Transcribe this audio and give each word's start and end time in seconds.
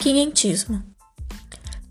Quinhentismo 0.00 0.80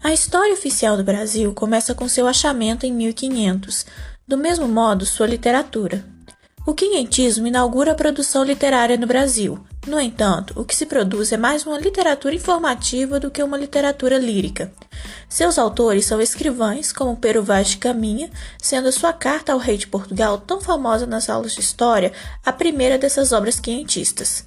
A 0.02 0.14
história 0.14 0.54
oficial 0.54 0.96
do 0.96 1.04
Brasil 1.04 1.54
começa 1.54 1.94
com 1.94 2.08
seu 2.08 2.26
achamento 2.26 2.86
em 2.86 2.94
1500, 2.94 3.86
do 4.26 4.38
mesmo 4.38 4.66
modo 4.66 5.06
sua 5.06 5.28
literatura. 5.28 6.06
O 6.66 6.74
quinhentismo 6.74 7.48
inaugura 7.48 7.92
a 7.92 7.96
produção 7.96 8.46
literária 8.46 8.96
no 8.96 9.06
Brasil. 9.06 9.60
No 9.86 10.00
entanto, 10.00 10.54
o 10.56 10.64
que 10.64 10.74
se 10.74 10.86
produz 10.86 11.34
é 11.34 11.38
mais 11.38 11.66
uma 11.66 11.78
literatura 11.78 12.34
informativa 12.34 13.20
do 13.20 13.30
que 13.30 13.44
uma 13.44 13.58
literatura 13.58 14.18
lírica. 14.18 14.72
Seus 15.28 15.60
autores 15.60 16.06
são 16.06 16.22
escrivães, 16.22 16.94
como 16.94 17.18
Pero 17.18 17.44
Vaz 17.44 17.72
de 17.72 17.78
Caminha, 17.78 18.32
sendo 18.58 18.90
sua 18.90 19.12
Carta 19.12 19.52
ao 19.52 19.60
Rei 19.60 19.78
de 19.78 19.88
Portugal 19.88 20.38
tão 20.38 20.62
famosa 20.62 21.06
nas 21.06 21.30
aulas 21.30 21.54
de 21.54 21.60
história, 21.60 22.14
a 22.46 22.54
primeira 22.54 22.98
dessas 22.98 23.34
obras 23.34 23.60
quinhentistas. 23.60 24.46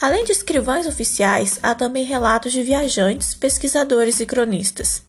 Além 0.00 0.24
de 0.24 0.32
escrivães 0.32 0.86
oficiais, 0.86 1.58
há 1.62 1.74
também 1.74 2.04
relatos 2.04 2.52
de 2.52 2.62
viajantes, 2.62 3.34
pesquisadores 3.34 4.18
e 4.18 4.24
cronistas. 4.24 5.02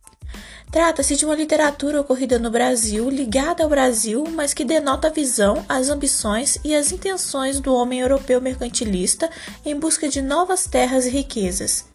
Trata-se 0.70 1.16
de 1.16 1.26
uma 1.26 1.36
literatura 1.36 2.02
ocorrida 2.02 2.38
no 2.38 2.52
Brasil, 2.52 3.10
ligada 3.10 3.64
ao 3.64 3.70
Brasil, 3.70 4.26
mas 4.34 4.54
que 4.54 4.66
denota 4.66 5.08
a 5.08 5.12
visão, 5.12 5.66
as 5.68 5.90
ambições 5.90 6.58
e 6.64 6.76
as 6.76 6.92
intenções 6.92 7.60
do 7.60 7.74
homem 7.74 8.00
europeu 8.02 8.42
mercantilista 8.42 9.30
em 9.66 9.78
busca 9.78 10.10
de 10.10 10.22
novas 10.22 10.66
terras 10.66 11.06
e 11.06 11.10
riquezas 11.10 11.91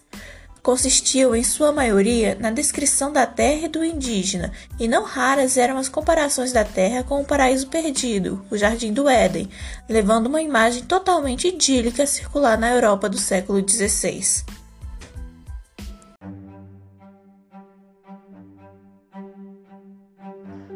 consistiu, 0.66 1.36
em 1.36 1.44
sua 1.44 1.70
maioria, 1.70 2.36
na 2.40 2.50
descrição 2.50 3.12
da 3.12 3.24
terra 3.24 3.66
e 3.66 3.68
do 3.68 3.84
indígena, 3.84 4.50
e 4.80 4.88
não 4.88 5.04
raras 5.04 5.56
eram 5.56 5.78
as 5.78 5.88
comparações 5.88 6.52
da 6.52 6.64
terra 6.64 7.04
com 7.04 7.20
o 7.20 7.24
paraíso 7.24 7.68
perdido, 7.68 8.44
o 8.50 8.56
jardim 8.58 8.92
do 8.92 9.08
Éden, 9.08 9.48
levando 9.88 10.26
uma 10.26 10.42
imagem 10.42 10.82
totalmente 10.82 11.46
idílica 11.46 12.02
a 12.02 12.06
circular 12.06 12.58
na 12.58 12.68
Europa 12.68 13.08
do 13.08 13.16
século 13.16 13.64
XVI. 13.64 14.44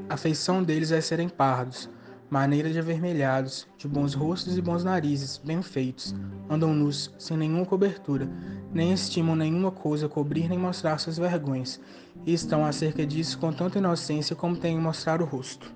A 0.09 0.17
feição 0.17 0.63
deles 0.63 0.93
é 0.93 1.01
serem 1.01 1.29
pardos, 1.29 1.89
maneira 2.31 2.71
de 2.71 2.79
avermelhados, 2.79 3.67
de 3.77 3.89
bons 3.89 4.15
rostos 4.15 4.57
e 4.57 4.63
bons 4.63 4.85
narizes, 4.85 5.37
bem 5.37 5.61
feitos, 5.61 6.15
andam 6.49 6.73
nus, 6.73 7.13
sem 7.19 7.37
nenhuma 7.37 7.67
cobertura, 7.67 8.31
nem 8.73 8.93
estimam 8.93 9.35
nenhuma 9.35 9.73
coisa 9.73 10.09
cobrir 10.09 10.49
nem 10.49 10.59
mostrar 10.59 10.99
suas 10.99 11.19
vergonhas, 11.19 11.81
e 12.25 12.33
estão 12.33 12.65
acerca 12.65 13.05
disso 13.05 13.37
com 13.37 13.53
tanta 13.53 13.79
inocência 13.79 14.37
como 14.37 14.57
têm 14.57 14.79
mostrar 14.79 15.21
o 15.21 15.25
rosto. 15.25 15.75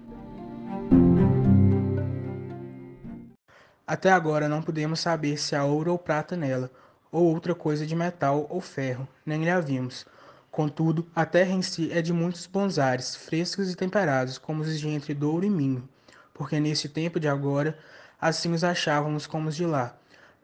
Até 3.84 4.12
agora 4.12 4.48
não 4.48 4.62
podemos 4.62 5.00
saber 5.00 5.36
se 5.36 5.56
há 5.56 5.64
ouro 5.64 5.91
ou 5.91 5.98
prata 5.98 6.36
nela, 6.36 6.70
ou 7.10 7.25
outra 7.25 7.55
coisa 7.55 7.84
de 7.84 7.97
metal 7.97 8.47
ou 8.48 8.60
ferro, 8.60 9.08
nem 9.27 9.42
lhe 9.42 9.50
a 9.50 9.60
vimos. 9.60 10.06
Contudo, 10.52 11.05
a 11.14 11.27
terra 11.27 11.52
em 11.52 11.62
si 11.62 11.91
é 11.92 12.00
de 12.00 12.12
muitos 12.12 12.47
bons 12.47 12.78
ares, 12.78 13.16
frescos 13.16 13.70
e 13.70 13.75
temperados, 13.75 14.38
como 14.38 14.62
os 14.62 14.78
de 14.78 14.88
entre 14.88 15.12
Douro 15.12 15.44
e 15.44 15.50
Minho 15.50 15.88
porque 16.34 16.60
nesse 16.60 16.88
tempo 16.88 17.18
de 17.18 17.28
agora 17.28 17.78
assim 18.20 18.52
os 18.52 18.64
achávamos 18.64 19.27
como 19.27 19.48
os 19.48 19.56
de 19.56 19.64
lá. 19.64 19.96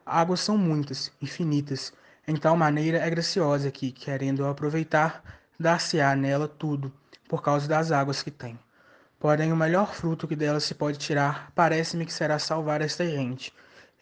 Águas 0.05 0.39
são 0.39 0.57
muitas, 0.57 1.11
infinitas, 1.21 1.93
em 2.27 2.35
tal 2.35 2.55
maneira 2.55 2.97
é 2.97 3.09
graciosa 3.09 3.71
que, 3.71 3.91
querendo 3.91 4.45
aproveitar, 4.45 5.23
dar-se-á 5.59 6.15
nela 6.15 6.47
tudo, 6.47 6.91
por 7.27 7.41
causa 7.41 7.67
das 7.67 7.91
águas 7.91 8.23
que 8.23 8.31
tem. 8.31 8.57
Porém, 9.19 9.51
o 9.51 9.55
melhor 9.55 9.93
fruto 9.93 10.27
que 10.27 10.35
dela 10.35 10.59
se 10.59 10.73
pode 10.73 10.97
tirar, 10.97 11.51
parece-me 11.53 12.05
que 12.05 12.13
será 12.13 12.39
salvar 12.39 12.81
esta 12.81 13.05
gente, 13.05 13.53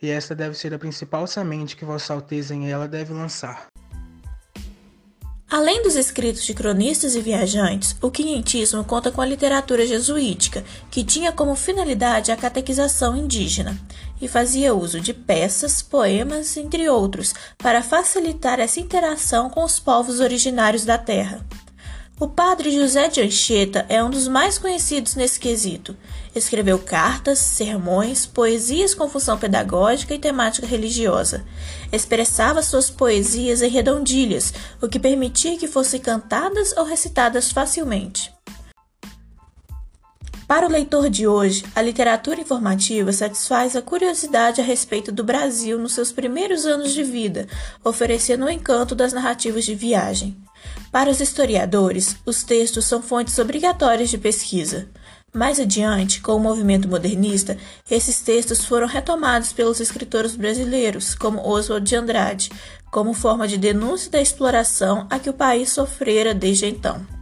e 0.02 0.10
esta 0.10 0.36
deve 0.36 0.56
ser 0.56 0.74
a 0.74 0.80
principal 0.80 1.26
semente 1.28 1.76
que 1.76 1.86
Vossa 1.86 2.14
Alteza 2.14 2.54
em 2.54 2.72
ela 2.72 2.88
deve 2.88 3.14
lançar. 3.14 3.69
Além 5.50 5.82
dos 5.82 5.96
escritos 5.96 6.44
de 6.44 6.54
cronistas 6.54 7.16
e 7.16 7.22
viajantes, 7.22 7.96
o 8.04 8.12
quinhentismo 8.12 8.84
conta 8.84 9.12
com 9.12 9.20
a 9.20 9.26
literatura 9.26 9.84
jesuítica, 9.84 10.64
que 10.92 11.04
tinha 11.04 11.32
como 11.32 11.56
finalidade 11.56 12.32
a 12.32 12.38
catequização 12.38 13.18
indígena, 13.18 13.76
e 14.22 14.28
fazia 14.28 14.76
uso 14.76 15.00
de 15.00 15.12
peças, 15.12 15.82
poemas, 15.82 16.56
entre 16.56 16.88
outros, 16.88 17.34
para 17.58 17.82
facilitar 17.82 18.60
essa 18.60 18.80
interação 18.80 19.50
com 19.50 19.64
os 19.64 19.80
povos 19.80 20.20
originários 20.20 20.86
da 20.86 21.00
terra. 21.00 21.44
O 22.20 22.28
padre 22.28 22.70
José 22.70 23.08
de 23.08 23.22
Anchieta 23.22 23.86
é 23.88 24.04
um 24.04 24.10
dos 24.10 24.28
mais 24.28 24.58
conhecidos 24.58 25.16
nesse 25.16 25.40
quesito. 25.40 25.96
Escreveu 26.36 26.78
cartas, 26.78 27.40
sermões, 27.40 28.26
poesias 28.26 28.94
com 28.94 29.08
função 29.08 29.38
pedagógica 29.38 30.14
e 30.14 30.20
temática 30.20 30.68
religiosa. 30.68 31.46
Expressava 31.94 32.62
suas 32.62 32.90
poesias 32.90 33.62
em 33.62 33.70
redondilhas, 33.70 34.54
o 34.82 34.90
que 34.90 35.00
permitia 35.00 35.58
que 35.58 35.66
fossem 35.66 36.02
cantadas 36.02 36.76
ou 36.76 36.84
recitadas 36.84 37.54
facilmente. 37.54 38.34
Para 40.46 40.66
o 40.68 40.70
leitor 40.70 41.10
de 41.10 41.26
hoje, 41.26 41.64
a 41.74 41.82
literatura 41.82 42.42
informativa 42.42 43.14
satisfaz 43.14 43.78
a 43.78 43.82
curiosidade 43.82 44.60
a 44.60 44.64
respeito 44.64 45.10
do 45.10 45.24
Brasil 45.24 45.80
nos 45.80 45.94
seus 45.94 46.12
primeiros 46.12 46.66
anos 46.66 46.92
de 46.92 47.04
vida, 47.04 47.48
oferecendo 47.82 48.46
o 48.46 48.50
encanto 48.50 48.94
das 48.94 49.14
narrativas 49.14 49.64
de 49.64 49.74
viagem. 49.74 50.36
Para 50.92 51.12
os 51.12 51.20
historiadores, 51.20 52.18
os 52.26 52.44
textos 52.44 52.86
são 52.86 53.02
fontes 53.02 53.38
obrigatórias 53.38 54.10
de 54.10 54.18
pesquisa. 54.18 54.90
Mais 55.32 55.60
adiante, 55.60 56.22
com 56.22 56.36
o 56.36 56.40
movimento 56.40 56.88
modernista, 56.88 57.56
esses 57.90 58.20
textos 58.22 58.66
foram 58.66 58.88
retomados 58.88 59.54
pelos 59.54 59.80
escritores 59.80 60.36
brasileiros, 60.36 61.14
como 61.14 61.48
Oswald 61.48 61.88
de 61.88 61.96
Andrade, 61.96 62.50
como 62.90 63.14
forma 63.14 63.48
de 63.48 63.58
denúncia 63.58 64.10
da 64.10 64.20
exploração 64.20 65.06
a 65.10 65.20
que 65.20 65.30
o 65.30 65.34
país 65.34 65.70
sofrera 65.70 66.34
desde 66.34 66.66
então. 66.66 67.19